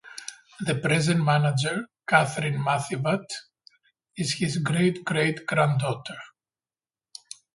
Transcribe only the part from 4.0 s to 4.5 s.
is